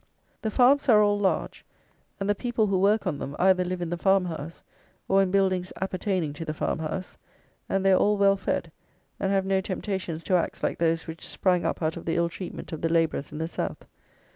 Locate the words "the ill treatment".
12.05-12.71